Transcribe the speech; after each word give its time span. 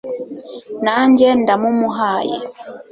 nanjye 0.83 1.27
ndamumuhaye 1.41 2.37